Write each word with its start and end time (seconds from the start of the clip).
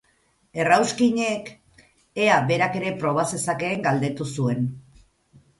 Errauskinek 0.61 1.51
ea 2.25 2.39
berak 2.49 2.79
ere 2.81 2.95
proba 3.05 3.27
zezakeen 3.35 3.87
galdetu 3.89 4.29
zuen. 4.39 4.67